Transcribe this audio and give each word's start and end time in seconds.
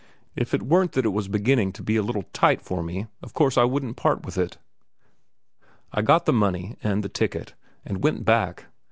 "If 0.35 0.55
it 0.55 0.63
weren't 0.63 0.93
that 0.93 1.05
it 1.05 1.13
was 1.13 1.27
beginning 1.27 1.73
to 1.73 1.83
be 1.83 1.95
a 1.95 2.01
little 2.01 2.25
tight 2.33 2.59
for 2.63 2.81
me, 2.81 3.05
of 3.21 3.35
course 3.35 3.55
I 3.55 3.65
wouldn't 3.65 3.97
part 3.97 4.25
with 4.25 4.35
it." 4.35 4.57
I 5.93 6.01
got 6.01 6.25
the 6.25 6.33
money 6.33 6.75
and 6.81 7.03
the 7.03 7.07
ticket, 7.07 7.53
and 7.85 8.03
went 8.03 8.25
back. 8.25 8.65